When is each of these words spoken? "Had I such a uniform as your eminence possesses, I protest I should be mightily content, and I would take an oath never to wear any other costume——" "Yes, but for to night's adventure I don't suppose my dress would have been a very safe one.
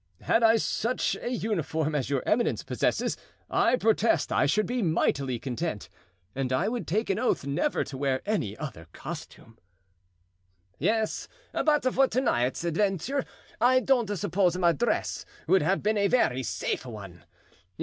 "Had 0.21 0.41
I 0.41 0.55
such 0.55 1.15
a 1.21 1.29
uniform 1.29 1.93
as 1.93 2.09
your 2.09 2.23
eminence 2.25 2.63
possesses, 2.63 3.17
I 3.51 3.75
protest 3.75 4.31
I 4.31 4.47
should 4.47 4.65
be 4.65 4.81
mightily 4.81 5.37
content, 5.37 5.89
and 6.33 6.51
I 6.51 6.69
would 6.69 6.87
take 6.87 7.11
an 7.11 7.19
oath 7.19 7.45
never 7.45 7.83
to 7.83 7.97
wear 7.99 8.23
any 8.25 8.57
other 8.57 8.87
costume——" 8.93 9.59
"Yes, 10.79 11.27
but 11.53 11.83
for 11.93 12.07
to 12.07 12.19
night's 12.21 12.63
adventure 12.63 13.23
I 13.61 13.79
don't 13.79 14.17
suppose 14.17 14.57
my 14.57 14.71
dress 14.71 15.23
would 15.45 15.61
have 15.61 15.83
been 15.83 15.99
a 15.99 16.07
very 16.07 16.41
safe 16.41 16.83
one. 16.83 17.23